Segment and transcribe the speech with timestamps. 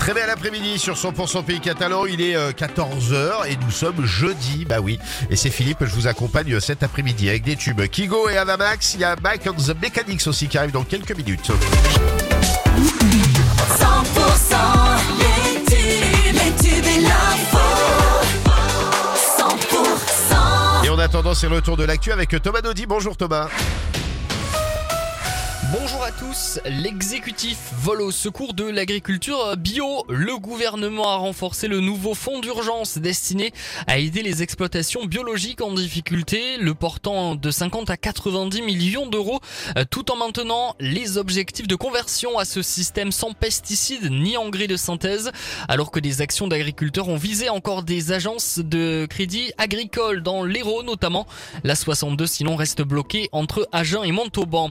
[0.00, 4.80] Très bel après-midi sur 100% Pays Catalan, il est 14h et nous sommes jeudi, bah
[4.80, 4.98] oui.
[5.30, 8.94] Et c'est Philippe, je vous accompagne euh, cet après-midi avec des tubes Kigo et Avamax.
[8.94, 11.50] Il y a Mike on the Mechanics aussi qui arrive dans quelques minutes.
[11.50, 11.52] 100%
[15.18, 17.58] les tubes, les tubes et l'info.
[19.38, 22.86] 100% Et en attendant, c'est le retour de l'actu avec Thomas Naudy.
[22.86, 23.46] Bonjour Thomas.
[25.70, 30.02] Bonjour à tous, l'exécutif vole au secours de l'agriculture bio.
[30.08, 33.52] Le gouvernement a renforcé le nouveau fonds d'urgence destiné
[33.86, 39.40] à aider les exploitations biologiques en difficulté, le portant de 50 à 90 millions d'euros,
[39.76, 44.68] euh, tout en maintenant les objectifs de conversion à ce système sans pesticides ni engrais
[44.68, 45.32] de synthèse,
[45.68, 50.82] alors que des actions d'agriculteurs ont visé encore des agences de crédit agricole dans l'Hérault
[50.82, 51.26] notamment.
[51.62, 54.70] La 62 sinon reste bloquée entre Agen et Montauban.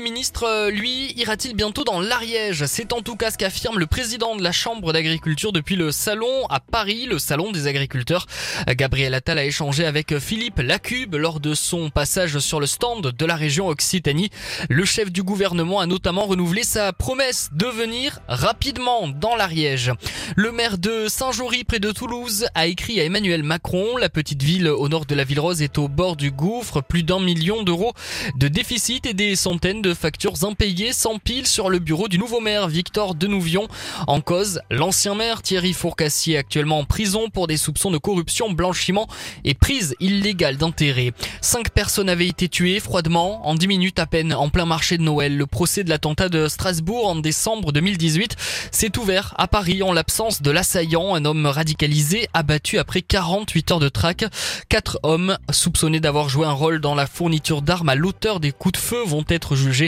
[0.00, 2.64] Ministre, euh, lui, ira-t-il bientôt dans l'Ariège?
[2.66, 6.46] C'est en tout cas ce qu'affirme le président de la Chambre d'agriculture depuis le salon
[6.48, 8.26] à Paris, le salon des agriculteurs.
[8.68, 13.26] Gabriel Attal a échangé avec Philippe Lacube lors de son passage sur le stand de
[13.26, 14.30] la région Occitanie.
[14.68, 19.92] Le chef du gouvernement a notamment renouvelé sa promesse de venir rapidement dans l'Ariège.
[20.36, 23.96] Le maire de Saint-Jory près de Toulouse a écrit à Emmanuel Macron.
[23.96, 26.80] La petite ville au nord de la ville rose est au bord du gouffre.
[26.80, 27.92] Plus d'un million d'euros
[28.36, 32.68] de déficit et des centaines de factures impayées s'empilent sur le bureau du nouveau maire
[32.68, 33.68] Victor Denouvion.
[34.06, 39.08] En cause, l'ancien maire Thierry Fourcassier actuellement en prison pour des soupçons de corruption, blanchiment
[39.44, 41.12] et prise illégale d'intérêt.
[41.40, 45.02] Cinq personnes avaient été tuées froidement en dix minutes à peine en plein marché de
[45.02, 45.36] Noël.
[45.36, 48.36] Le procès de l'attentat de Strasbourg en décembre 2018
[48.70, 53.80] s'est ouvert à Paris en l'absence de l'assaillant, un homme radicalisé abattu après 48 heures
[53.80, 54.24] de traque.
[54.68, 58.72] Quatre hommes soupçonnés d'avoir joué un rôle dans la fourniture d'armes à l'auteur des coups
[58.72, 59.79] de feu vont être jugés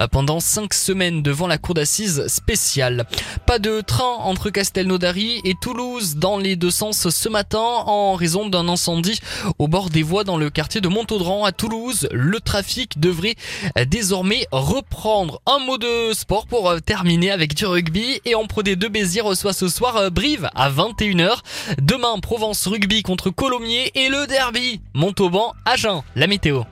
[0.00, 3.06] euh, pendant cinq semaines devant la cour d'assises spéciale.
[3.46, 8.48] Pas de train entre Castelnaudary et Toulouse dans les deux sens ce matin en raison
[8.48, 9.20] d'un incendie
[9.58, 12.08] au bord des voies dans le quartier de Montaudran à Toulouse.
[12.12, 13.36] Le trafic devrait
[13.78, 15.40] euh, désormais reprendre.
[15.46, 19.20] Un mot de sport pour euh, terminer avec du rugby et en Pro D2 Béziers
[19.20, 21.38] reçoit ce soir Brive à 21h.
[21.80, 26.02] Demain Provence Rugby contre Colomiers et le derby Montauban Agen.
[26.16, 26.62] La météo.